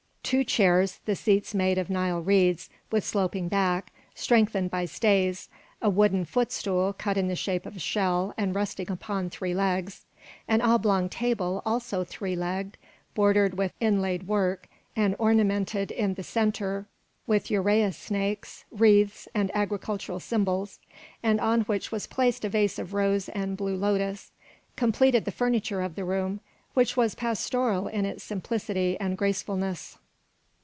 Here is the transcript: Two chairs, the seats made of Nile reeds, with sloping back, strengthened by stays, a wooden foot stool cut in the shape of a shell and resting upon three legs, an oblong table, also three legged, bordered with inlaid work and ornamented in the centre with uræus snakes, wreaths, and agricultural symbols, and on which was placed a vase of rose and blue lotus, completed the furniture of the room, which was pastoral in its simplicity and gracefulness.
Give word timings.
Two 0.23 0.45
chairs, 0.45 1.01
the 1.03 1.13
seats 1.17 1.53
made 1.53 1.77
of 1.77 1.89
Nile 1.89 2.21
reeds, 2.21 2.69
with 2.89 3.03
sloping 3.03 3.49
back, 3.49 3.91
strengthened 4.15 4.71
by 4.71 4.85
stays, 4.85 5.49
a 5.81 5.89
wooden 5.89 6.23
foot 6.23 6.53
stool 6.53 6.93
cut 6.93 7.17
in 7.17 7.27
the 7.27 7.35
shape 7.35 7.65
of 7.65 7.75
a 7.75 7.79
shell 7.79 8.33
and 8.37 8.55
resting 8.55 8.89
upon 8.89 9.29
three 9.29 9.53
legs, 9.53 10.05
an 10.47 10.61
oblong 10.61 11.09
table, 11.09 11.61
also 11.65 12.05
three 12.05 12.33
legged, 12.33 12.77
bordered 13.13 13.55
with 13.57 13.73
inlaid 13.81 14.25
work 14.25 14.69
and 14.95 15.17
ornamented 15.19 15.91
in 15.91 16.13
the 16.13 16.23
centre 16.23 16.85
with 17.27 17.47
uræus 17.49 17.95
snakes, 17.95 18.63
wreaths, 18.71 19.27
and 19.35 19.51
agricultural 19.53 20.21
symbols, 20.21 20.79
and 21.21 21.41
on 21.41 21.63
which 21.63 21.91
was 21.91 22.07
placed 22.07 22.45
a 22.45 22.49
vase 22.49 22.79
of 22.79 22.93
rose 22.93 23.27
and 23.27 23.57
blue 23.57 23.75
lotus, 23.75 24.31
completed 24.77 25.25
the 25.25 25.29
furniture 25.31 25.81
of 25.81 25.95
the 25.95 26.05
room, 26.05 26.39
which 26.73 26.95
was 26.95 27.15
pastoral 27.15 27.89
in 27.89 28.05
its 28.05 28.23
simplicity 28.23 28.97
and 28.97 29.17
gracefulness. 29.17 29.97